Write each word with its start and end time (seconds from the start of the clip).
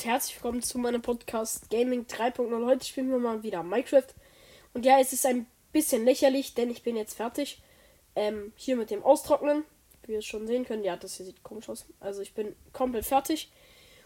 und 0.00 0.06
herzlich 0.06 0.36
willkommen 0.36 0.62
zu 0.62 0.78
meinem 0.78 1.02
Podcast 1.02 1.68
Gaming 1.68 2.06
3.0. 2.06 2.64
Heute 2.64 2.86
spielen 2.86 3.10
wir 3.10 3.18
mal 3.18 3.42
wieder 3.42 3.62
Minecraft. 3.62 4.06
Und 4.72 4.86
ja, 4.86 4.98
es 4.98 5.12
ist 5.12 5.26
ein 5.26 5.46
bisschen 5.72 6.06
lächerlich, 6.06 6.54
denn 6.54 6.70
ich 6.70 6.82
bin 6.82 6.96
jetzt 6.96 7.16
fertig. 7.16 7.60
Ähm, 8.16 8.54
hier 8.56 8.76
mit 8.76 8.90
dem 8.90 9.02
Austrocknen. 9.02 9.62
Wie 10.06 10.12
ihr 10.12 10.20
es 10.20 10.24
schon 10.24 10.46
sehen 10.46 10.64
könnt. 10.64 10.86
Ja, 10.86 10.96
das 10.96 11.16
hier 11.16 11.26
sieht 11.26 11.42
komisch 11.42 11.68
aus. 11.68 11.84
Also 12.00 12.22
ich 12.22 12.32
bin 12.32 12.56
komplett 12.72 13.04
fertig. 13.04 13.52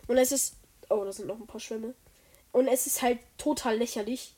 Und 0.08 0.16
es 0.16 0.32
ist. 0.32 0.56
Oh, 0.90 1.04
da 1.04 1.12
sind 1.12 1.28
noch 1.28 1.38
ein 1.38 1.46
paar 1.46 1.60
Schwämme. 1.60 1.94
Und 2.50 2.66
es 2.66 2.88
ist 2.88 3.00
halt 3.00 3.20
total 3.38 3.76
lächerlich. 3.76 4.34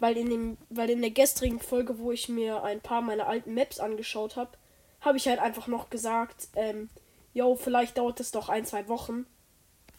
Weil 0.00 0.16
in, 0.16 0.30
dem, 0.30 0.58
weil 0.68 0.90
in 0.90 1.00
der 1.00 1.12
gestrigen 1.12 1.60
Folge, 1.60 2.00
wo 2.00 2.10
ich 2.10 2.28
mir 2.28 2.64
ein 2.64 2.80
paar 2.80 3.02
meiner 3.02 3.28
alten 3.28 3.54
Maps 3.54 3.78
angeschaut 3.78 4.34
habe, 4.34 4.58
habe 5.00 5.16
ich 5.16 5.28
halt 5.28 5.38
einfach 5.38 5.68
noch 5.68 5.90
gesagt, 5.90 6.48
ähm, 6.56 6.90
yo, 7.34 7.54
vielleicht 7.54 7.98
dauert 7.98 8.18
es 8.18 8.32
doch 8.32 8.48
ein, 8.48 8.64
zwei 8.64 8.88
Wochen. 8.88 9.26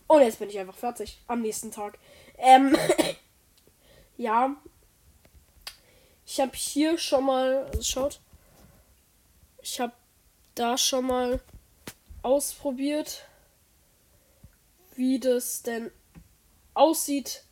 Und 0.08 0.22
jetzt 0.22 0.40
bin 0.40 0.50
ich 0.50 0.60
einfach 0.60 0.78
fertig. 0.78 1.20
Am 1.28 1.42
nächsten 1.42 1.72
Tag. 1.72 1.98
Ähm, 2.38 2.76
ja. 4.18 4.56
Ich 6.26 6.40
habe 6.40 6.56
hier 6.56 6.98
schon 6.98 7.26
mal, 7.26 7.66
also 7.66 7.84
schaut. 7.84 8.20
Ich 9.62 9.80
habe 9.80 9.94
da 10.56 10.78
schon 10.78 11.08
mal 11.08 11.40
ausprobiert, 12.22 13.26
wie 14.96 15.20
das 15.20 15.64
denn 15.64 15.92
aussieht 16.74 17.44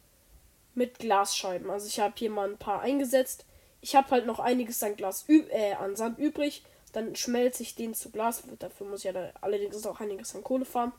mit 0.74 1.00
Glasscheiben. 1.00 1.70
Also 1.70 1.88
ich 1.88 2.00
habe 2.00 2.14
hier 2.18 2.30
mal 2.30 2.50
ein 2.50 2.58
paar 2.58 2.82
eingesetzt. 2.82 3.46
Ich 3.82 3.96
habe 3.96 4.10
halt 4.12 4.26
noch 4.26 4.40
einiges 4.40 4.82
an 4.84 4.96
Glas 4.96 5.26
äh, 5.28 5.74
an 5.74 5.96
Sand 5.96 6.20
übrig. 6.20 6.64
Dann 6.94 7.16
schmelze 7.16 7.64
ich 7.64 7.76
den 7.76 7.94
zu 7.94 8.12
Glas. 8.12 8.44
Dafür 8.60 8.88
muss 8.88 9.04
ich 9.06 9.14
ja 9.14 9.32
allerdings 9.42 9.86
auch 9.86 10.00
einiges 10.00 10.36
an 10.36 10.44
Kohle 10.44 10.66
farmen. 10.66 10.94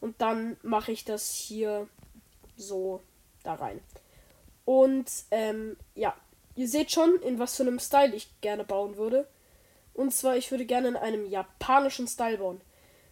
Und 0.00 0.20
dann 0.20 0.56
mache 0.62 0.92
ich 0.92 1.04
das 1.04 1.32
hier 1.32 1.88
so 2.56 3.00
da 3.42 3.54
rein. 3.54 3.80
Und 4.64 5.10
ähm, 5.30 5.76
ja, 5.94 6.14
ihr 6.54 6.68
seht 6.68 6.92
schon, 6.92 7.20
in 7.22 7.38
was 7.38 7.56
für 7.56 7.62
einem 7.62 7.78
Style 7.78 8.14
ich 8.14 8.28
gerne 8.40 8.64
bauen 8.64 8.96
würde. 8.96 9.26
Und 9.94 10.12
zwar, 10.12 10.36
ich 10.36 10.50
würde 10.50 10.66
gerne 10.66 10.88
in 10.88 10.96
einem 10.96 11.26
japanischen 11.26 12.06
Style 12.06 12.38
bauen. 12.38 12.60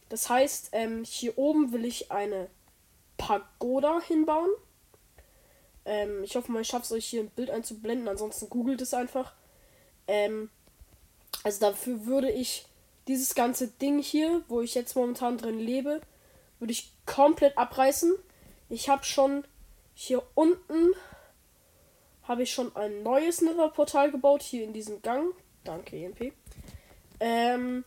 Das 0.09 0.29
heißt, 0.29 0.69
ähm, 0.73 1.03
hier 1.05 1.37
oben 1.37 1.73
will 1.73 1.85
ich 1.85 2.13
eine 2.13 2.49
Pagoda 3.17 4.01
hinbauen. 4.01 4.51
Ähm, 5.85 6.23
ich 6.23 6.37
hoffe 6.37 6.53
mal, 6.53 6.63
ich 6.63 6.69
schaffe 6.69 6.85
es 6.85 6.93
euch 6.93 7.07
hier 7.07 7.23
ein 7.23 7.31
Bild 7.31 7.51
einzublenden. 7.51 8.09
Ansonsten 8.09 8.49
googelt 8.49 8.81
es 8.83 8.95
einfach. 8.95 9.33
Ähm, 10.07 10.51
also 11.43 11.61
dafür 11.61 12.07
würde 12.07 12.31
ich 12.31 12.67
dieses 13.09 13.35
ganze 13.35 13.69
Ding 13.69 14.01
hier, 14.01 14.43
wo 14.49 14.61
ich 14.61 14.75
jetzt 14.75 14.97
momentan 14.97 15.39
drin 15.39 15.59
lebe, 15.59 16.01
würde 16.59 16.73
ich 16.73 16.93
komplett 17.05 17.57
abreißen. 17.57 18.15
Ich 18.69 18.89
habe 18.89 19.05
schon 19.05 19.45
hier 19.95 20.23
unten 20.35 20.93
habe 22.23 22.43
ich 22.43 22.53
schon 22.53 22.75
ein 22.75 23.03
neues 23.03 23.41
Nether-Portal 23.41 24.11
gebaut, 24.11 24.43
hier 24.43 24.65
in 24.65 24.73
diesem 24.73 25.01
Gang. 25.01 25.33
Danke, 25.65 25.97
EMP. 25.97 26.33
Ähm, 27.21 27.85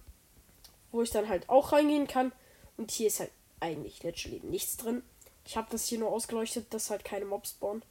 wo 0.92 1.02
ich 1.02 1.12
dann 1.12 1.28
halt 1.28 1.50
auch 1.50 1.72
reingehen 1.72 2.08
kann. 2.08 2.32
Und 2.78 2.92
hier 2.92 3.08
ist 3.08 3.20
halt 3.20 3.32
eigentlich 3.60 4.02
literally 4.02 4.40
nichts 4.44 4.78
drin. 4.78 5.04
Ich 5.46 5.58
habe 5.58 5.68
das 5.72 5.88
hier 5.88 6.00
nur 6.00 6.12
ausgeleuchtet, 6.12 6.74
dass 6.74 6.90
halt 6.90 7.04
keine 7.04 7.26
Mobs 7.26 7.52
spawnen. 7.52 7.84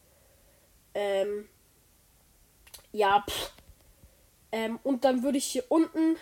Ähm, 0.94 1.48
ja, 2.92 3.24
pff. 3.28 3.52
Ähm, 4.50 4.78
und 4.82 5.04
dann 5.04 5.22
würde 5.22 5.38
ich 5.38 5.44
hier 5.44 5.64
unten 5.68 6.16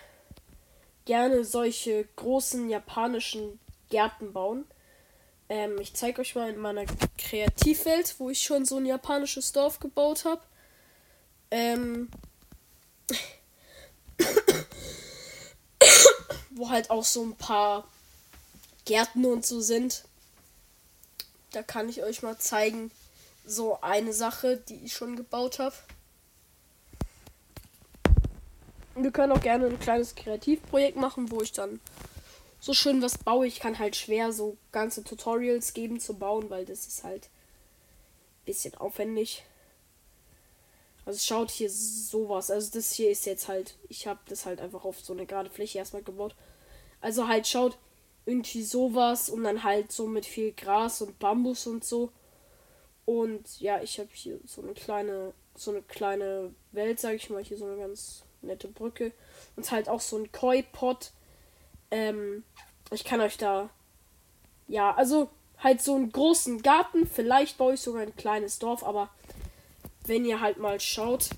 gerne 1.04 1.44
solche 1.44 2.04
großen 2.16 2.68
japanischen 2.68 3.60
Gärten 3.90 4.32
bauen. 4.32 4.64
Ähm, 5.48 5.78
ich 5.80 5.94
zeige 5.94 6.20
euch 6.20 6.34
mal 6.34 6.50
in 6.50 6.58
meiner 6.58 6.84
Kreativwelt, 7.18 8.16
wo 8.18 8.30
ich 8.30 8.42
schon 8.42 8.64
so 8.64 8.78
ein 8.78 8.86
japanisches 8.86 9.52
Dorf 9.52 9.78
gebaut 9.78 10.24
habe. 10.24 10.42
Ähm, 11.50 12.10
wo 16.50 16.70
halt 16.70 16.90
auch 16.90 17.04
so 17.04 17.22
ein 17.22 17.36
paar 17.36 17.86
Gärten 18.84 19.24
und 19.24 19.46
so 19.46 19.60
sind. 19.60 20.04
Da 21.52 21.62
kann 21.62 21.88
ich 21.88 22.02
euch 22.02 22.22
mal 22.22 22.38
zeigen, 22.38 22.90
so 23.44 23.80
eine 23.80 24.12
Sache, 24.12 24.56
die 24.56 24.84
ich 24.84 24.92
schon 24.94 25.16
gebaut 25.16 25.58
habe. 25.58 25.74
Wir 28.96 29.10
können 29.12 29.32
auch 29.32 29.40
gerne 29.40 29.66
ein 29.66 29.78
kleines 29.78 30.14
Kreativprojekt 30.14 30.96
machen, 30.96 31.30
wo 31.30 31.42
ich 31.42 31.52
dann 31.52 31.80
so 32.60 32.72
schön 32.74 33.02
was 33.02 33.18
baue. 33.18 33.46
Ich 33.46 33.60
kann 33.60 33.78
halt 33.78 33.96
schwer 33.96 34.32
so 34.32 34.56
ganze 34.72 35.04
Tutorials 35.04 35.74
geben 35.74 36.00
zu 36.00 36.14
bauen, 36.14 36.50
weil 36.50 36.64
das 36.64 36.86
ist 36.86 37.04
halt 37.04 37.24
ein 37.24 38.44
bisschen 38.46 38.74
aufwendig. 38.74 39.44
Also 41.04 41.20
schaut 41.20 41.50
hier 41.50 41.70
sowas. 41.70 42.50
Also 42.50 42.70
das 42.72 42.92
hier 42.92 43.10
ist 43.10 43.26
jetzt 43.26 43.48
halt, 43.48 43.76
ich 43.88 44.06
habe 44.06 44.20
das 44.28 44.44
halt 44.44 44.60
einfach 44.60 44.84
auf 44.84 45.00
so 45.00 45.12
eine 45.12 45.26
gerade 45.26 45.50
Fläche 45.50 45.78
erstmal 45.78 46.02
gebaut. 46.02 46.34
Also 47.00 47.28
halt 47.28 47.46
schaut 47.46 47.78
irgendwie 48.24 48.64
sowas 48.64 49.28
und 49.28 49.44
dann 49.44 49.62
halt 49.62 49.92
so 49.92 50.06
mit 50.08 50.26
viel 50.26 50.52
Gras 50.52 51.00
und 51.00 51.18
Bambus 51.20 51.66
und 51.68 51.84
so. 51.84 52.10
Und 53.04 53.60
ja, 53.60 53.80
ich 53.80 54.00
habe 54.00 54.08
hier 54.12 54.40
so 54.44 54.62
eine 54.62 54.74
kleine, 54.74 55.32
so 55.54 55.70
eine 55.70 55.82
kleine 55.82 56.52
Welt, 56.72 56.98
sage 56.98 57.16
ich 57.16 57.30
mal, 57.30 57.44
hier 57.44 57.56
so 57.56 57.66
eine 57.66 57.76
ganz 57.76 58.24
nette 58.42 58.66
Brücke 58.66 59.12
und 59.54 59.70
halt 59.70 59.88
auch 59.88 60.00
so 60.00 60.18
ein 60.18 60.32
Koi-Pot 60.32 61.12
ähm, 61.90 62.44
ich 62.90 63.04
kann 63.04 63.20
euch 63.20 63.36
da. 63.36 63.70
Ja, 64.68 64.94
also 64.94 65.30
halt 65.58 65.82
so 65.82 65.94
einen 65.94 66.12
großen 66.12 66.62
Garten. 66.62 67.06
Vielleicht 67.06 67.58
baue 67.58 67.74
ich 67.74 67.80
sogar 67.80 68.02
ein 68.02 68.16
kleines 68.16 68.58
Dorf, 68.58 68.84
aber 68.84 69.10
wenn 70.04 70.24
ihr 70.24 70.40
halt 70.40 70.58
mal 70.58 70.80
schaut. 70.80 71.30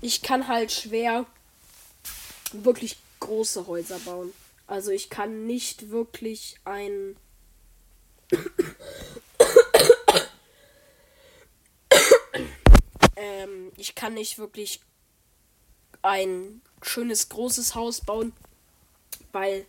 Ich 0.00 0.20
kann 0.20 0.48
halt 0.48 0.70
schwer 0.70 1.24
wirklich 2.52 2.98
große 3.20 3.66
Häuser 3.66 3.98
bauen. 4.00 4.34
Also 4.66 4.90
ich 4.90 5.08
kann 5.10 5.46
nicht 5.46 5.90
wirklich 5.90 6.56
ein 6.64 7.16
ähm, 13.24 13.72
ich 13.76 13.94
kann 13.94 14.14
nicht 14.14 14.38
wirklich 14.38 14.80
ein 16.02 16.60
schönes 16.82 17.30
großes 17.30 17.74
Haus 17.74 18.02
bauen, 18.02 18.32
weil 19.32 19.64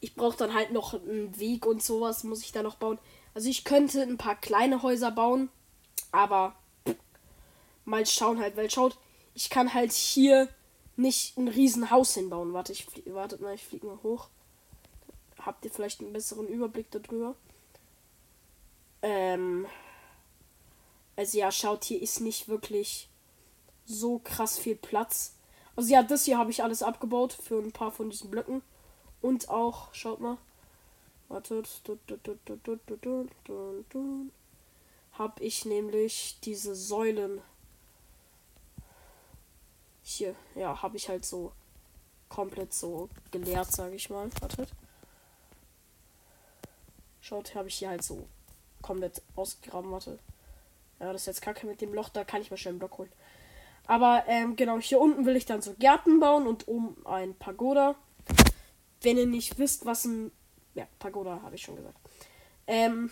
ich 0.00 0.14
brauche 0.14 0.36
dann 0.36 0.54
halt 0.54 0.72
noch 0.72 0.94
einen 0.94 1.38
Weg 1.38 1.66
und 1.66 1.82
sowas 1.82 2.24
muss 2.24 2.42
ich 2.42 2.52
da 2.52 2.62
noch 2.62 2.76
bauen. 2.76 2.98
Also 3.34 3.50
ich 3.50 3.64
könnte 3.64 4.00
ein 4.00 4.16
paar 4.16 4.36
kleine 4.36 4.82
Häuser 4.82 5.10
bauen, 5.10 5.50
aber 6.10 6.54
mal 7.84 8.06
schauen 8.06 8.40
halt, 8.40 8.56
weil 8.56 8.70
schaut, 8.70 8.96
ich 9.34 9.50
kann 9.50 9.74
halt 9.74 9.92
hier 9.92 10.48
nicht 10.96 11.36
ein 11.36 11.48
riesen 11.48 11.90
Haus 11.90 12.14
hinbauen. 12.14 12.54
Warte, 12.54 12.72
ich 12.72 12.86
wartet 13.12 13.42
mal, 13.42 13.54
ich 13.54 13.64
fliege 13.64 13.86
mal 13.86 14.02
hoch. 14.02 14.28
Habt 15.38 15.66
ihr 15.66 15.70
vielleicht 15.70 16.00
einen 16.00 16.14
besseren 16.14 16.48
Überblick 16.48 16.90
darüber? 16.90 17.34
Ähm, 19.02 19.66
also 21.16 21.38
ja, 21.38 21.50
schaut, 21.50 21.84
hier 21.84 22.00
ist 22.00 22.20
nicht 22.20 22.48
wirklich 22.48 23.08
so 23.86 24.18
krass 24.18 24.58
viel 24.58 24.76
Platz. 24.76 25.34
Also 25.74 25.92
ja, 25.92 26.02
das 26.02 26.24
hier 26.24 26.38
habe 26.38 26.50
ich 26.50 26.62
alles 26.62 26.82
abgebaut 26.82 27.32
für 27.32 27.58
ein 27.58 27.72
paar 27.72 27.90
von 27.90 28.10
diesen 28.10 28.30
Blöcken. 28.30 28.62
Und 29.22 29.48
auch, 29.48 29.92
schaut 29.94 30.20
mal. 30.20 30.38
Wartet. 31.28 31.68
Habe 35.12 35.42
ich 35.42 35.64
nämlich 35.64 36.38
diese 36.44 36.74
Säulen. 36.74 37.40
Hier, 40.02 40.36
ja, 40.54 40.82
habe 40.82 40.96
ich 40.96 41.08
halt 41.08 41.24
so 41.24 41.52
komplett 42.28 42.72
so 42.72 43.08
geleert, 43.30 43.72
sage 43.72 43.96
ich 43.96 44.10
mal. 44.10 44.30
Wartet. 44.40 44.68
Schaut, 47.20 47.54
habe 47.54 47.68
ich 47.68 47.78
hier 47.78 47.88
halt 47.88 48.04
so 48.04 48.28
komplett 48.82 49.20
ausgegraben. 49.34 49.90
Warte. 49.90 50.18
Ja, 51.00 51.12
das 51.12 51.22
ist 51.22 51.26
jetzt 51.26 51.42
kacke 51.42 51.66
mit 51.66 51.80
dem 51.80 51.92
Loch, 51.92 52.08
da 52.08 52.24
kann 52.24 52.40
ich 52.40 52.50
mal 52.50 52.56
schnell 52.56 52.72
einen 52.72 52.78
Block 52.78 52.98
holen. 52.98 53.12
Aber 53.86 54.24
ähm, 54.26 54.56
genau, 54.56 54.78
hier 54.78 55.00
unten 55.00 55.26
will 55.26 55.36
ich 55.36 55.46
dann 55.46 55.62
so 55.62 55.74
Gärten 55.74 56.18
bauen 56.18 56.46
und 56.46 56.66
oben 56.66 56.96
ein 57.06 57.34
Pagoda. 57.34 57.94
Wenn 59.02 59.16
ihr 59.16 59.26
nicht 59.26 59.58
wisst, 59.58 59.86
was 59.86 60.04
ein. 60.04 60.32
Ja, 60.74 60.86
Pagoda 60.98 61.40
habe 61.42 61.54
ich 61.54 61.62
schon 61.62 61.76
gesagt. 61.76 61.96
Ähm, 62.66 63.10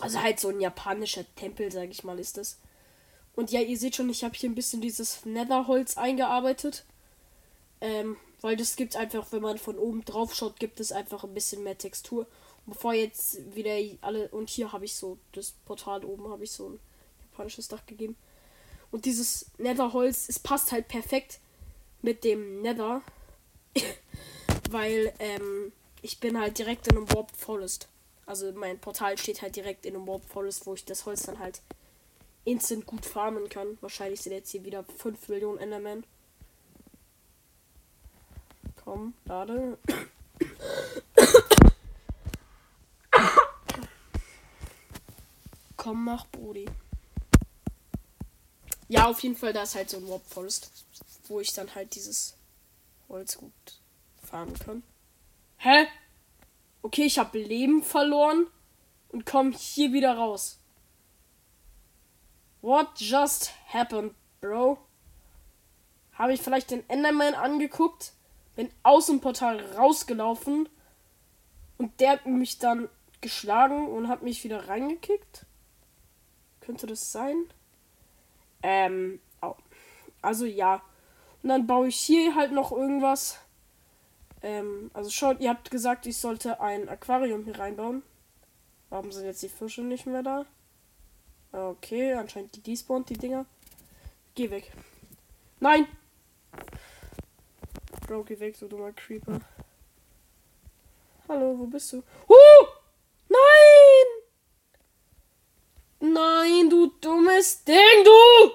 also 0.00 0.22
halt 0.22 0.40
so 0.40 0.48
ein 0.48 0.60
japanischer 0.60 1.24
Tempel, 1.36 1.70
sage 1.70 1.90
ich 1.90 2.04
mal, 2.04 2.18
ist 2.18 2.38
das. 2.38 2.58
Und 3.34 3.50
ja, 3.50 3.60
ihr 3.60 3.78
seht 3.78 3.96
schon, 3.96 4.10
ich 4.10 4.24
habe 4.24 4.34
hier 4.34 4.50
ein 4.50 4.54
bisschen 4.54 4.80
dieses 4.80 5.24
Netherholz 5.24 5.96
eingearbeitet. 5.96 6.84
Ähm, 7.80 8.16
weil 8.40 8.56
das 8.56 8.76
gibt 8.76 8.96
einfach, 8.96 9.30
wenn 9.32 9.42
man 9.42 9.58
von 9.58 9.78
oben 9.78 10.04
drauf 10.04 10.34
schaut, 10.34 10.58
gibt 10.58 10.80
es 10.80 10.92
einfach 10.92 11.24
ein 11.24 11.34
bisschen 11.34 11.62
mehr 11.62 11.78
Textur. 11.78 12.26
Bevor 12.66 12.94
jetzt 12.94 13.54
wieder 13.54 13.76
alle. 14.02 14.28
Und 14.28 14.48
hier 14.50 14.72
habe 14.72 14.84
ich 14.84 14.94
so 14.94 15.18
das 15.32 15.52
Portal 15.64 16.04
oben, 16.04 16.28
habe 16.28 16.44
ich 16.44 16.52
so 16.52 16.70
ein 16.70 16.80
japanisches 17.22 17.68
Dach 17.68 17.84
gegeben. 17.86 18.16
Und 18.90 19.04
dieses 19.04 19.50
Netherholz, 19.58 20.28
es 20.28 20.38
passt 20.38 20.70
halt 20.70 20.88
perfekt 20.88 21.40
mit 22.02 22.24
dem 22.24 22.62
Nether. 22.62 23.02
Weil 24.70 25.12
ähm, 25.18 25.72
ich 26.02 26.20
bin 26.20 26.38
halt 26.38 26.58
direkt 26.58 26.88
in 26.88 26.96
einem 26.96 27.10
Warped 27.12 27.36
Forest. 27.36 27.88
Also 28.26 28.52
mein 28.52 28.78
Portal 28.78 29.18
steht 29.18 29.42
halt 29.42 29.56
direkt 29.56 29.86
in 29.86 29.96
einem 29.96 30.06
Warped 30.06 30.28
Forest, 30.28 30.66
wo 30.66 30.74
ich 30.74 30.84
das 30.84 31.04
Holz 31.06 31.22
dann 31.22 31.38
halt 31.38 31.60
instant 32.44 32.86
gut 32.86 33.06
farmen 33.06 33.48
kann. 33.48 33.78
Wahrscheinlich 33.80 34.20
sind 34.20 34.32
jetzt 34.32 34.50
hier 34.50 34.64
wieder 34.64 34.84
5 34.84 35.28
Millionen 35.28 35.58
Enderman. 35.58 36.04
Komm, 38.84 39.14
lade. 39.24 39.78
Komm, 45.82 46.04
mach, 46.04 46.28
Brody. 46.28 46.66
Ja, 48.86 49.08
auf 49.08 49.20
jeden 49.24 49.34
Fall, 49.34 49.52
da 49.52 49.64
ist 49.64 49.74
halt 49.74 49.90
so 49.90 49.96
ein 49.96 50.08
Warp 50.08 50.24
Forest, 50.24 50.70
wo 51.26 51.40
ich 51.40 51.52
dann 51.54 51.74
halt 51.74 51.96
dieses 51.96 52.36
Holz 53.08 53.36
gut 53.36 53.52
farmen 54.22 54.56
kann. 54.56 54.84
Hä? 55.56 55.88
Okay, 56.82 57.02
ich 57.02 57.18
habe 57.18 57.36
Leben 57.36 57.82
verloren 57.82 58.46
und 59.08 59.26
komme 59.26 59.56
hier 59.56 59.92
wieder 59.92 60.16
raus. 60.16 60.60
What 62.60 62.86
just 63.00 63.50
happened, 63.66 64.14
bro? 64.40 64.78
Habe 66.12 66.32
ich 66.34 66.42
vielleicht 66.42 66.70
den 66.70 66.88
Enderman 66.88 67.34
angeguckt, 67.34 68.12
bin 68.54 68.70
aus 68.84 69.06
dem 69.06 69.20
Portal 69.20 69.58
rausgelaufen 69.74 70.68
und 71.76 71.98
der 71.98 72.12
hat 72.12 72.26
mich 72.26 72.60
dann 72.60 72.88
geschlagen 73.20 73.88
und 73.88 74.06
hat 74.06 74.22
mich 74.22 74.44
wieder 74.44 74.68
reingekickt? 74.68 75.44
Könnte 76.64 76.86
das 76.86 77.10
sein? 77.12 77.44
Ähm, 78.62 79.20
also 80.22 80.46
ja. 80.46 80.82
Und 81.42 81.48
dann 81.48 81.66
baue 81.66 81.88
ich 81.88 81.96
hier 81.96 82.34
halt 82.36 82.52
noch 82.52 82.70
irgendwas. 82.70 83.38
Ähm, 84.42 84.90
also 84.94 85.10
schaut, 85.10 85.40
ihr 85.40 85.50
habt 85.50 85.70
gesagt, 85.70 86.06
ich 86.06 86.16
sollte 86.16 86.60
ein 86.60 86.88
Aquarium 86.88 87.44
hier 87.44 87.58
reinbauen. 87.58 88.02
Warum 88.90 89.10
sind 89.10 89.24
jetzt 89.24 89.42
die 89.42 89.48
Fische 89.48 89.82
nicht 89.82 90.06
mehr 90.06 90.22
da? 90.22 90.46
Okay, 91.50 92.14
anscheinend 92.14 92.54
die 92.56 92.62
despawn 92.62 93.04
die 93.04 93.18
Dinger. 93.18 93.44
Geh 94.34 94.50
weg. 94.50 94.72
Nein! 95.60 95.86
Bro, 98.06 98.24
geh 98.24 98.38
weg, 98.38 98.58
du 98.58 98.68
dummer 98.68 98.92
Creeper. 98.92 99.40
Hallo, 101.28 101.58
wo 101.58 101.66
bist 101.66 101.92
du? 101.92 102.02
Huh! 102.28 102.71
Nein, 106.04 106.68
du 106.68 106.88
dummes 107.00 107.62
Ding, 107.62 108.04
du! 108.04 108.50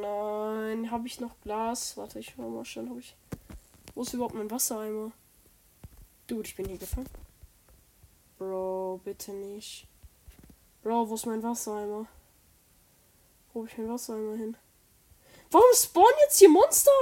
Nein, 0.00 0.88
habe 0.88 1.08
ich 1.08 1.18
noch 1.18 1.34
Glas? 1.40 1.96
Warte, 1.96 2.20
ich 2.20 2.38
mal 2.38 2.64
schon, 2.64 2.88
habe 2.88 3.00
ich. 3.00 3.16
Wo 3.96 4.02
ist 4.02 4.14
überhaupt 4.14 4.36
mein 4.36 4.48
Wassereimer? 4.48 5.10
Dude, 6.28 6.46
ich 6.46 6.54
bin 6.54 6.68
hier 6.68 6.78
gefangen. 6.78 7.10
Bro, 8.38 9.00
bitte 9.02 9.32
nicht. 9.32 9.88
Bro, 10.84 11.08
wo 11.08 11.16
ist 11.16 11.26
mein 11.26 11.42
Wassereimer? 11.42 12.06
Wo 13.52 13.62
habe 13.62 13.68
ich 13.68 13.78
mein 13.78 13.88
Wassereimer 13.88 14.36
hin? 14.36 14.56
Warum 15.50 15.74
spawnen 15.74 16.14
jetzt 16.22 16.38
hier 16.38 16.50
Monster? 16.50 16.92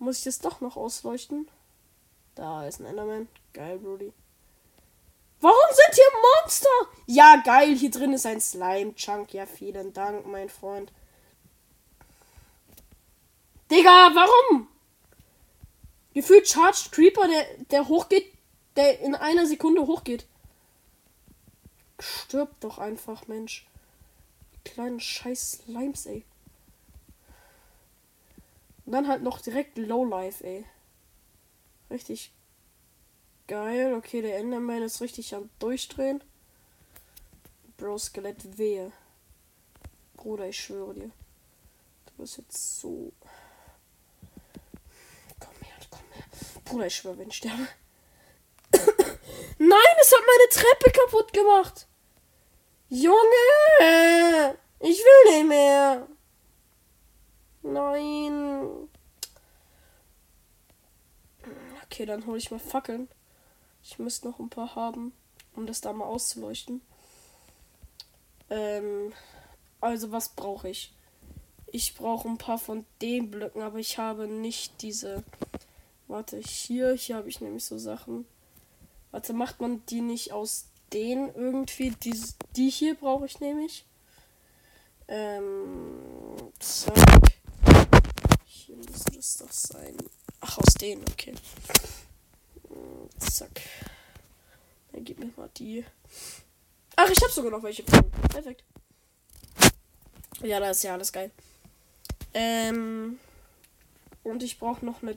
Muss 0.00 0.18
ich 0.18 0.24
das 0.24 0.40
doch 0.40 0.60
noch 0.60 0.76
ausleuchten? 0.76 1.48
Da 2.34 2.66
ist 2.66 2.80
ein 2.80 2.86
Enderman. 2.86 3.28
Geil, 3.52 3.78
Brody. 3.78 4.12
Warum 5.40 5.56
sind 5.70 5.94
hier 5.94 6.20
Monster? 6.42 6.68
Ja, 7.06 7.42
geil. 7.44 7.74
Hier 7.74 7.90
drin 7.90 8.12
ist 8.12 8.26
ein 8.26 8.40
Slime-Chunk. 8.40 9.32
Ja, 9.32 9.46
vielen 9.46 9.92
Dank, 9.92 10.26
mein 10.26 10.50
Freund. 10.50 10.92
Digga, 13.70 14.10
warum? 14.14 14.68
Gefühlt 16.12 16.48
Charged 16.48 16.92
Creeper, 16.92 17.26
der, 17.28 17.46
der 17.70 17.88
hochgeht, 17.88 18.32
der 18.76 19.00
in 19.00 19.14
einer 19.14 19.46
Sekunde 19.46 19.86
hochgeht. 19.86 20.26
Stirb 22.00 22.58
doch 22.60 22.78
einfach, 22.78 23.26
Mensch. 23.26 23.66
Kleinen 24.64 25.00
scheiß 25.00 25.62
Slimes, 25.64 26.06
ey. 26.06 26.24
Und 28.84 28.92
dann 28.92 29.08
halt 29.08 29.22
noch 29.22 29.40
direkt 29.40 29.78
Lowlife, 29.78 30.44
ey. 30.44 30.64
Richtig 31.90 32.32
Geil, 33.50 33.94
okay, 33.94 34.22
der 34.22 34.38
Enderman 34.38 34.84
ist 34.84 35.00
richtig 35.00 35.34
am 35.34 35.50
Durchdrehen. 35.58 36.22
Bro, 37.76 37.98
Skelett, 37.98 38.56
wehe. 38.56 38.92
Bruder, 40.14 40.46
ich 40.46 40.60
schwöre 40.60 40.94
dir. 40.94 41.10
Du 42.06 42.12
bist 42.16 42.38
jetzt 42.38 42.78
so. 42.80 43.12
Komm 45.40 45.54
her, 45.62 45.74
komm 45.90 46.04
her. 46.12 46.24
Bruder, 46.64 46.86
ich 46.86 46.94
schwöre, 46.94 47.18
wenn 47.18 47.26
ich 47.26 47.38
sterbe. 47.38 47.66
Nein, 49.58 49.96
es 50.00 50.12
hat 50.12 50.22
meine 50.28 50.48
Treppe 50.52 50.92
kaputt 50.92 51.32
gemacht. 51.32 51.88
Junge! 52.88 54.58
Ich 54.78 54.98
will 55.00 55.32
nicht 55.32 55.48
mehr. 55.48 56.06
Nein. 57.62 58.88
Okay, 61.82 62.06
dann 62.06 62.24
hole 62.26 62.38
ich 62.38 62.52
mal 62.52 62.60
Fackeln. 62.60 63.08
Ich 63.90 63.98
müsste 63.98 64.28
noch 64.28 64.38
ein 64.38 64.48
paar 64.48 64.76
haben, 64.76 65.12
um 65.56 65.66
das 65.66 65.80
da 65.80 65.92
mal 65.92 66.04
auszuleuchten. 66.04 66.80
Ähm, 68.48 69.12
also 69.80 70.12
was 70.12 70.28
brauche 70.28 70.68
ich? 70.68 70.94
Ich 71.72 71.96
brauche 71.96 72.28
ein 72.28 72.38
paar 72.38 72.58
von 72.58 72.86
den 73.02 73.32
Blöcken, 73.32 73.62
aber 73.62 73.78
ich 73.80 73.98
habe 73.98 74.28
nicht 74.28 74.80
diese. 74.82 75.24
Warte, 76.06 76.38
hier, 76.38 76.92
hier 76.92 77.16
habe 77.16 77.28
ich 77.28 77.40
nämlich 77.40 77.64
so 77.64 77.78
Sachen. 77.78 78.26
Warte, 79.10 79.32
macht 79.32 79.60
man 79.60 79.84
die 79.86 80.02
nicht 80.02 80.32
aus 80.32 80.66
denen 80.92 81.34
irgendwie? 81.34 81.90
Die, 81.90 82.14
die 82.54 82.70
hier 82.70 82.94
brauche 82.94 83.26
ich 83.26 83.40
nämlich. 83.40 83.84
Ähm, 85.08 86.52
zack. 86.60 86.94
Hier 88.44 88.76
müsste 88.76 89.10
das 89.16 89.38
doch 89.38 89.50
sein. 89.50 89.96
Ach, 90.40 90.58
aus 90.58 90.74
denen, 90.74 91.02
okay. 91.10 91.34
Zack. 93.18 93.60
Dann 94.92 95.04
gib 95.04 95.18
mir 95.18 95.30
mal 95.36 95.50
die. 95.56 95.84
Ach, 96.96 97.08
ich 97.08 97.20
habe 97.22 97.32
sogar 97.32 97.50
noch 97.50 97.62
welche. 97.62 97.82
Perfekt. 97.82 98.64
Ja, 100.42 100.60
das 100.60 100.78
ist 100.78 100.82
ja 100.84 100.94
alles 100.94 101.12
geil. 101.12 101.30
Ähm. 102.34 103.18
Und 104.22 104.42
ich 104.42 104.58
brauche 104.58 104.84
noch 104.84 105.02
eine 105.02 105.16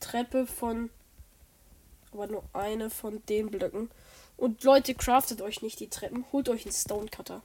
Treppe 0.00 0.46
von. 0.46 0.90
Aber 2.12 2.26
nur 2.26 2.44
eine 2.52 2.90
von 2.90 3.24
den 3.26 3.50
Blöcken. 3.50 3.90
Und 4.36 4.62
Leute, 4.64 4.94
craftet 4.94 5.40
euch 5.42 5.62
nicht 5.62 5.80
die 5.80 5.88
Treppen. 5.88 6.24
Holt 6.32 6.48
euch 6.48 6.64
einen 6.64 6.74
Stonecutter. 6.74 7.42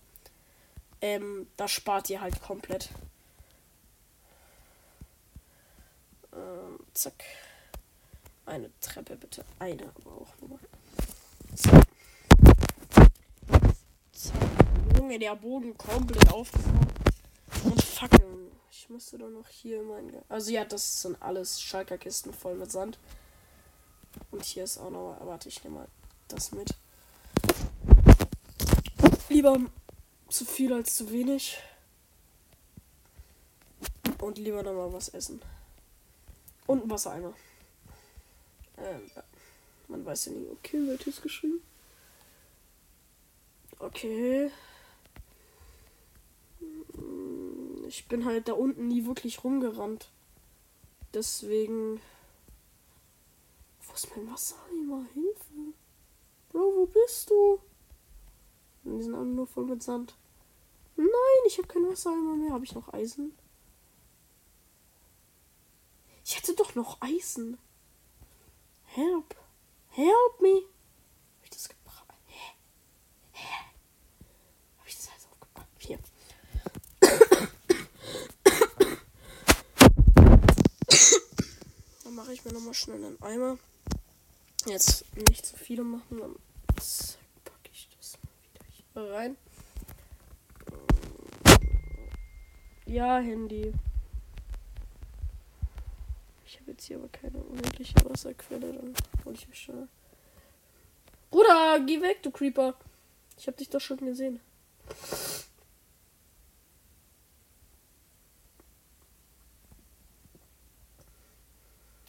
Ähm, 1.02 1.48
da 1.58 1.68
spart 1.68 2.10
ihr 2.10 2.22
halt 2.22 2.42
komplett. 2.42 2.90
Ähm, 6.34 6.80
zack. 6.94 7.24
Eine 8.46 8.72
Treppe 8.80 9.16
bitte. 9.16 9.46
Eine, 9.60 9.92
aber 9.96 10.12
auch 10.12 10.34
nur. 10.42 10.60
So. 14.14 14.32
Junge, 14.98 15.20
der 15.20 15.36
Boden 15.36 15.78
komplett 15.78 16.32
aufgefahren. 16.32 16.88
Und 17.64 17.84
Fackeln. 17.84 18.52
Ich 18.72 18.90
müsste 18.90 19.18
doch 19.18 19.30
noch 19.30 19.48
hier 19.48 19.84
mein. 19.84 20.12
Also 20.30 20.52
ja, 20.52 20.66
das 20.66 21.02
sind 21.02 21.22
alles 21.22 21.62
Schalkerkisten 21.62 22.34
voll 22.34 22.56
mit 22.56 22.72
Sand. 22.72 22.98
Und 24.32 24.44
hier 24.44 24.64
ist 24.64 24.78
auch 24.78 24.90
noch. 24.90 25.18
Warte, 25.22 25.50
ich 25.50 25.64
nehme 25.64 25.80
mal 25.80 25.88
das 26.28 26.52
mit. 26.52 26.74
Lieber 29.30 29.58
zu 30.30 30.46
viel 30.46 30.74
als 30.74 30.96
zu 30.96 31.12
wenig. 31.12 31.58
Und 34.20 34.38
lieber 34.38 34.64
noch 34.64 34.74
mal 34.74 34.94
was 34.94 35.10
essen. 35.10 35.42
Und 36.68 36.84
ein 36.84 36.90
Wassereimer. 36.90 37.34
Ähm, 38.82 39.12
man 39.88 40.06
weiß 40.06 40.28
ja 40.28 40.32
nie. 40.34 40.48
Okay, 40.50 40.86
wird 40.88 41.06
jetzt 41.06 41.22
geschrieben? 41.22 41.62
Okay. 43.80 44.52
Hm, 46.60 47.86
ich 47.88 48.08
bin 48.08 48.26
halt 48.26 48.48
da 48.48 48.54
unten 48.54 48.88
nie 48.88 49.06
wirklich 49.06 49.44
rumgerannt. 49.44 50.10
Deswegen. 51.14 52.00
Wo 53.82 53.94
ist 53.94 54.16
mein 54.16 54.32
Wassereimer? 54.32 55.06
Hilfe. 55.14 55.74
Bro, 56.50 56.74
wo 56.76 56.86
bist 56.86 57.30
du? 57.30 57.60
Die 58.84 59.04
sind 59.04 59.16
alle 59.16 59.26
nur 59.26 59.48
voll 59.48 59.66
mit 59.66 59.84
Sand. 59.84 60.16
Nein, 60.96 61.08
ich 61.48 61.58
habe 61.58 61.68
kein 61.68 61.88
Wassereimer 61.88 62.36
mehr. 62.36 62.54
Habe 62.54 62.66
ich 62.66 62.76
noch 62.76 62.94
Eisen? 62.94 63.34
Ich 66.24 66.38
hatte 66.38 66.56
doch 66.56 66.76
noch 66.76 67.02
Eisen. 67.02 67.58
Help. 68.94 69.34
Help 69.92 70.42
me. 70.42 70.64
Hab 71.38 71.44
ich 71.46 71.50
das 71.50 71.70
gebracht? 71.70 72.06
Hä? 72.28 72.56
Hä? 73.32 73.48
Hab 74.78 74.86
ich 74.86 74.98
das 74.98 75.10
also 75.14 75.30
gebracht? 75.40 75.68
Hier. 75.78 75.98
Dann 82.04 82.16
mache 82.16 82.34
ich 82.34 82.44
mir 82.44 82.52
nochmal 82.52 82.74
schnell 82.74 83.06
einen 83.06 83.22
Eimer. 83.22 83.58
Jetzt 84.66 85.06
nicht 85.16 85.46
zu 85.46 85.56
viele 85.56 85.84
machen, 85.84 86.18
dann 86.20 86.36
packe 86.76 87.70
ich 87.72 87.88
das 87.98 88.18
mal 88.24 88.34
wieder 88.44 88.66
hier 88.70 89.14
rein. 89.14 89.38
Ja, 92.86 93.20
Handy. 93.20 93.74
Jetzt 96.72 96.86
hier 96.86 96.96
aber 96.96 97.10
keine 97.10 97.38
unendliche 97.38 97.96
Wasserquelle, 98.06 98.72
dann 98.72 98.94
hole 99.26 99.36
ich 99.36 99.46
mich 99.50 99.60
schon. 99.60 99.90
Bruder, 101.30 101.82
geh 101.86 102.02
weg, 102.02 102.24
du 102.24 102.32
Creeper. 102.32 102.76
Ich 103.38 103.46
habe 103.48 103.58
dich 103.58 103.70
doch 103.70 103.82
schon 103.82 103.98
gesehen. 103.98 104.40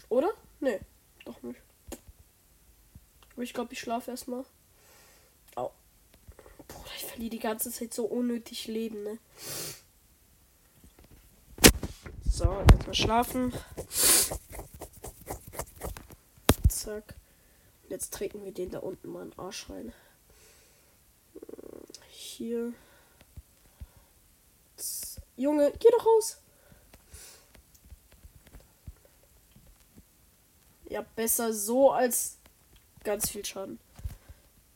Oder? 0.08 0.32
Nee, 0.60 0.78
doch 1.24 1.42
nicht. 1.42 1.60
Aber 3.32 3.42
ich 3.42 3.52
glaube, 3.52 3.72
ich 3.72 3.80
schlafe 3.80 4.12
erstmal. 4.12 4.44
Au. 5.56 5.72
Bruder, 6.68 6.90
ich 6.96 7.04
verliere 7.04 7.30
die 7.30 7.40
ganze 7.40 7.72
Zeit 7.72 7.92
so 7.92 8.04
unnötig 8.04 8.68
Leben, 8.68 9.02
ne? 9.02 9.18
So, 12.24 12.64
jetzt 12.70 12.86
mal 12.86 12.94
schlafen. 12.94 13.52
Zack. 16.82 17.14
Und 17.84 17.90
jetzt 17.90 18.12
treten 18.12 18.44
wir 18.44 18.52
den 18.52 18.70
da 18.70 18.80
unten 18.80 19.08
mal 19.08 19.22
in 19.22 19.30
den 19.30 19.38
Arsch 19.38 19.70
rein. 19.70 19.92
Hier. 22.08 22.72
Junge, 25.36 25.72
geh 25.78 25.88
doch 25.90 26.04
raus. 26.04 26.38
Ja, 30.88 31.02
besser 31.14 31.54
so 31.54 31.92
als 31.92 32.38
ganz 33.04 33.30
viel 33.30 33.44
Schaden. 33.44 33.78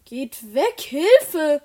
Geht 0.05 0.55
weg, 0.55 0.81
Hilfe! 0.81 1.61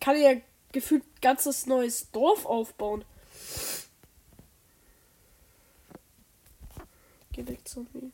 Kann 0.00 0.20
ja 0.20 0.40
gefühlt 0.72 1.04
ganzes 1.20 1.66
neues 1.66 2.10
Dorf 2.12 2.46
aufbauen. 2.46 3.04
Geh 7.32 7.46
weg, 7.46 7.68
Zombie. 7.68 8.10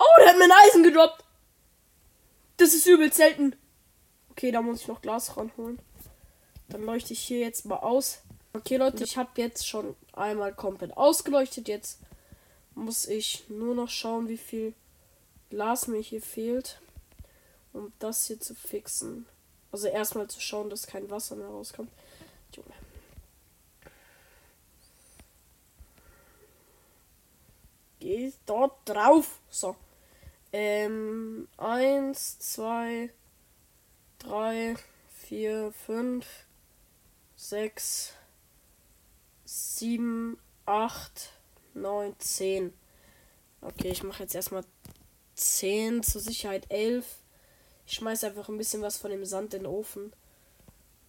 Oh, 0.00 0.20
der 0.20 0.30
hat 0.30 0.38
mir 0.38 0.44
ein 0.44 0.66
Eisen 0.66 0.82
gedroppt. 0.82 1.22
Das 2.56 2.72
ist 2.72 2.86
übel 2.86 3.12
selten. 3.12 3.54
Okay, 4.30 4.50
da 4.50 4.62
muss 4.62 4.80
ich 4.80 4.88
noch 4.88 5.02
Glas 5.02 5.36
ranholen. 5.36 5.78
Dann 6.70 6.82
leuchte 6.84 7.12
ich 7.12 7.20
hier 7.20 7.40
jetzt 7.40 7.66
mal 7.66 7.76
aus. 7.76 8.22
Okay, 8.54 8.78
Leute, 8.78 9.04
ich 9.04 9.18
habe 9.18 9.30
jetzt 9.36 9.68
schon 9.68 9.94
einmal 10.14 10.54
komplett 10.54 10.96
ausgeleuchtet. 10.96 11.68
Jetzt 11.68 11.98
muss 12.74 13.06
ich 13.06 13.44
nur 13.48 13.74
noch 13.74 13.90
schauen, 13.90 14.28
wie 14.28 14.38
viel 14.38 14.72
Glas 15.50 15.86
mir 15.86 16.00
hier 16.00 16.22
fehlt, 16.22 16.80
um 17.74 17.92
das 17.98 18.26
hier 18.26 18.40
zu 18.40 18.54
fixen. 18.54 19.26
Also 19.70 19.88
erstmal 19.88 20.28
zu 20.28 20.40
schauen, 20.40 20.70
dass 20.70 20.86
kein 20.86 21.10
Wasser 21.10 21.36
mehr 21.36 21.48
rauskommt. 21.48 21.90
Junge. 22.56 22.72
Geh 28.00 28.32
dort 28.46 28.72
drauf. 28.86 29.38
So. 29.50 29.76
Ähm, 30.52 31.48
eins, 31.56 32.38
zwei, 32.38 33.10
drei, 34.18 34.74
vier, 35.14 35.72
fünf, 35.86 36.26
sechs, 37.36 38.14
7, 39.44 40.38
8, 40.66 41.30
9, 41.74 42.14
10. 42.18 42.72
Okay, 43.62 43.88
ich 43.88 44.02
mache 44.02 44.22
jetzt 44.22 44.34
erstmal 44.34 44.64
10, 45.34 46.02
zur 46.02 46.20
Sicherheit 46.20 46.66
11. 46.68 47.04
Ich 47.86 47.94
schmeiße 47.94 48.26
einfach 48.28 48.48
ein 48.48 48.58
bisschen 48.58 48.82
was 48.82 48.98
von 48.98 49.10
dem 49.10 49.24
Sand 49.24 49.54
in 49.54 49.64
den 49.64 49.72
Ofen. 49.72 50.12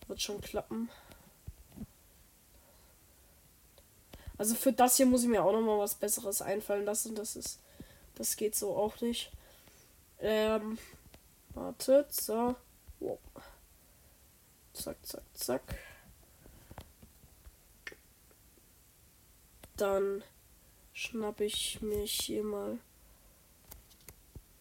Wird 0.08 0.22
schon 0.22 0.42
klappen. 0.42 0.90
Also 4.38 4.56
für 4.56 4.74
das 4.74 4.98
hier 4.98 5.06
muss 5.06 5.22
ich 5.22 5.30
mir 5.30 5.44
auch 5.44 5.52
noch 5.52 5.62
mal 5.62 5.78
was 5.78 5.94
Besseres 5.94 6.42
einfallen 6.42 6.86
lassen. 6.86 7.14
Das 7.14 7.36
ist, 7.36 7.60
das 8.22 8.36
geht 8.36 8.56
so 8.56 8.76
auch 8.76 9.02
nicht. 9.02 9.32
Ähm, 10.20 10.78
wartet, 11.56 12.14
so. 12.14 12.56
Wow. 13.00 13.18
Zack, 14.74 14.98
zack, 15.02 15.24
zack. 15.34 15.76
Dann 19.76 20.24
schnappe 20.94 21.46
ich 21.46 21.82
mich 21.82 22.14
hier 22.22 22.44
mal 22.44 22.78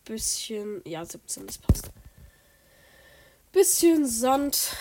bisschen. 0.07 0.81
Ja, 0.87 1.05
17, 1.05 1.47
das 1.47 1.59
passt. 1.59 1.91
Bisschen 3.53 4.07
Sand. 4.07 4.75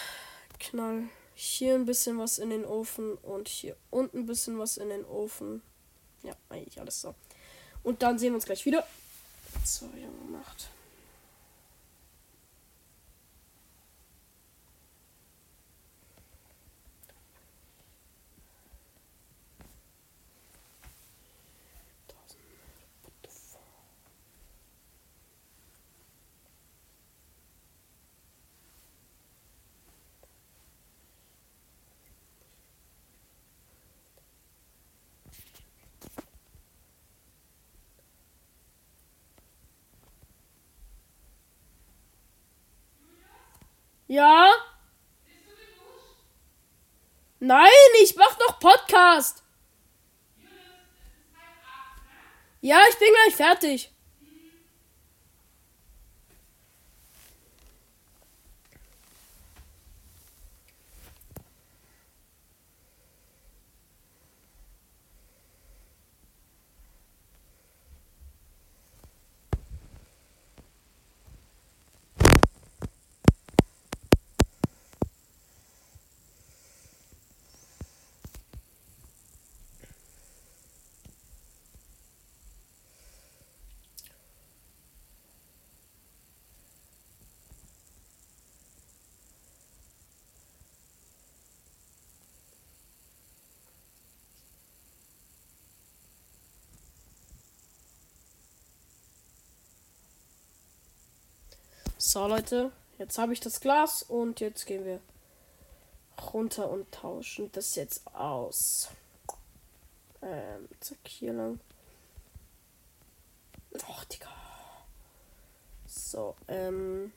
Knall 0.57 1.09
hier 1.35 1.75
ein 1.75 1.85
bisschen 1.85 2.17
was 2.17 2.37
in 2.37 2.49
den 2.49 2.65
Ofen 2.65 3.15
und 3.15 3.49
hier 3.49 3.75
unten 3.89 4.19
ein 4.19 4.25
bisschen 4.25 4.57
was 4.57 4.77
in 4.77 4.87
den 4.87 5.03
Ofen. 5.03 5.61
Ja, 6.23 6.33
eigentlich 6.47 6.79
alles 6.79 7.01
so. 7.01 7.13
Und 7.83 8.01
dann 8.01 8.19
sehen 8.19 8.31
wir 8.31 8.35
uns 8.35 8.45
gleich 8.45 8.65
wieder. 8.65 8.85
So, 9.63 9.85
ja, 9.85 10.07
gemacht. 10.25 10.69
Ja? 44.09 44.51
Nein, 47.39 47.69
ich 48.01 48.15
mach 48.15 48.39
noch 48.39 48.59
Podcast. 48.59 49.43
Ja, 52.59 52.81
ich 52.89 52.97
bin 52.97 53.09
gleich 53.13 53.35
fertig. 53.35 53.93
So, 102.01 102.27
Leute, 102.27 102.71
jetzt 102.97 103.17
habe 103.17 103.33
ich 103.33 103.41
das 103.41 103.59
Glas 103.59 104.03
und 104.03 104.39
jetzt 104.39 104.65
gehen 104.65 104.85
wir 104.85 105.01
runter 106.31 106.69
und 106.69 106.89
tauschen 106.93 107.51
das 107.51 107.75
jetzt 107.75 108.07
aus. 108.15 108.89
Ähm, 110.21 110.69
zack, 110.79 110.97
hier 111.05 111.33
lang. 111.33 111.59
Och, 113.73 114.05
Digga. 114.05 114.29
So, 115.87 116.37
ähm. 116.47 117.11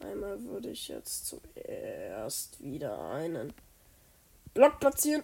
Einmal 0.00 0.42
würde 0.42 0.70
ich 0.70 0.88
jetzt 0.88 1.26
zuerst 1.26 2.60
wieder 2.60 3.08
einen 3.08 3.54
Block 4.52 4.80
platzieren. 4.80 5.22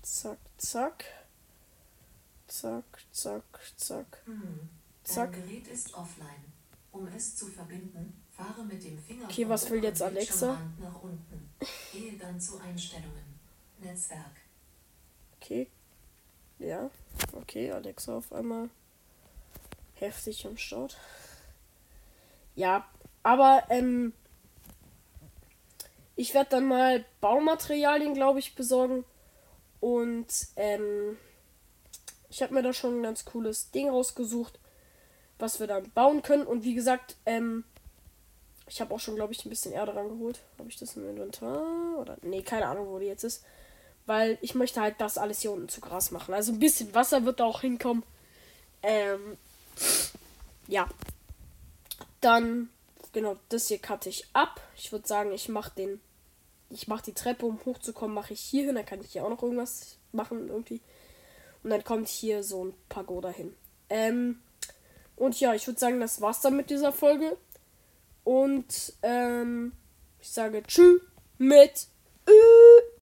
Zack, 0.00 0.38
zack. 0.56 1.19
Zack, 2.50 2.84
zack, 3.12 3.44
zack. 3.76 4.22
Hm. 4.24 4.68
Zack. 5.04 5.32
Dein 5.32 5.42
Gerät 5.42 5.68
ist 5.68 5.94
offline. 5.94 6.52
Um 6.90 7.06
es 7.16 7.36
zu 7.36 7.46
verbinden, 7.46 8.20
fahre 8.32 8.64
mit 8.64 8.82
dem 8.82 8.98
Finger 8.98 9.26
Okay, 9.26 9.48
was 9.48 9.70
will 9.70 9.84
jetzt 9.84 10.02
Alexa? 10.02 10.58
nach 10.80 11.00
unten. 11.00 11.48
Gehe 11.92 12.18
dann 12.18 12.40
zu 12.40 12.58
Einstellungen. 12.58 13.38
Netzwerk. 13.78 14.32
Okay. 15.40 15.68
Ja. 16.58 16.90
Okay, 17.32 17.70
Alexa 17.70 18.16
auf 18.16 18.32
einmal 18.32 18.68
heftig 19.94 20.44
am 20.44 20.56
Start. 20.56 20.98
Ja, 22.56 22.88
aber 23.22 23.62
ähm, 23.68 24.12
ich 26.16 26.34
werde 26.34 26.50
dann 26.50 26.66
mal 26.66 27.04
Baumaterialien, 27.20 28.14
glaube 28.14 28.40
ich, 28.40 28.56
besorgen. 28.56 29.04
Und 29.78 30.26
ähm, 30.56 31.16
ich 32.30 32.42
habe 32.42 32.54
mir 32.54 32.62
da 32.62 32.72
schon 32.72 33.00
ein 33.00 33.02
ganz 33.02 33.24
cooles 33.24 33.70
Ding 33.72 33.90
rausgesucht, 33.90 34.58
was 35.38 35.58
wir 35.58 35.66
dann 35.66 35.90
bauen 35.90 36.22
können. 36.22 36.46
Und 36.46 36.64
wie 36.64 36.74
gesagt, 36.74 37.16
ähm, 37.26 37.64
ich 38.68 38.80
habe 38.80 38.94
auch 38.94 39.00
schon, 39.00 39.16
glaube 39.16 39.32
ich, 39.32 39.44
ein 39.44 39.50
bisschen 39.50 39.72
Erde 39.72 39.96
rangeholt. 39.96 40.40
Habe 40.58 40.68
ich 40.68 40.76
das 40.76 40.96
im 40.96 41.08
Inventar? 41.08 41.98
Oder? 41.98 42.16
Nee, 42.22 42.42
keine 42.42 42.66
Ahnung, 42.66 42.86
wo 42.88 43.00
die 43.00 43.06
jetzt 43.06 43.24
ist. 43.24 43.44
Weil 44.06 44.38
ich 44.40 44.54
möchte 44.54 44.80
halt 44.80 44.94
das 45.00 45.18
alles 45.18 45.40
hier 45.40 45.50
unten 45.50 45.68
zu 45.68 45.80
Gras 45.80 46.12
machen. 46.12 46.32
Also 46.32 46.52
ein 46.52 46.60
bisschen 46.60 46.94
Wasser 46.94 47.24
wird 47.24 47.40
da 47.40 47.44
auch 47.44 47.62
hinkommen. 47.62 48.04
Ähm, 48.82 49.36
ja. 50.68 50.88
Dann, 52.20 52.70
genau, 53.12 53.36
das 53.48 53.66
hier 53.66 53.78
cutte 53.78 54.08
ich 54.08 54.28
ab. 54.34 54.60
Ich 54.76 54.92
würde 54.92 55.06
sagen, 55.06 55.32
ich 55.32 55.48
mache 55.48 55.72
den. 55.76 56.00
Ich 56.72 56.86
mache 56.86 57.02
die 57.02 57.14
Treppe, 57.14 57.46
um 57.46 57.58
hochzukommen, 57.64 58.14
mache 58.14 58.34
ich 58.34 58.40
hier 58.40 58.66
hin. 58.66 58.76
Dann 58.76 58.86
kann 58.86 59.00
ich 59.00 59.10
hier 59.10 59.24
auch 59.24 59.30
noch 59.30 59.42
irgendwas 59.42 59.96
machen, 60.12 60.48
irgendwie. 60.48 60.80
Und 61.62 61.70
dann 61.70 61.84
kommt 61.84 62.08
hier 62.08 62.42
so 62.42 62.64
ein 62.66 62.74
Pagoda 62.88 63.28
hin. 63.28 63.54
Ähm, 63.88 64.40
und 65.16 65.38
ja, 65.40 65.54
ich 65.54 65.66
würde 65.66 65.78
sagen, 65.78 66.00
das 66.00 66.20
war's 66.20 66.40
dann 66.40 66.56
mit 66.56 66.70
dieser 66.70 66.92
Folge. 66.92 67.36
Und 68.24 68.94
ähm, 69.02 69.72
ich 70.20 70.30
sage 70.30 70.62
Tschüss 70.62 71.00
mit 71.38 71.86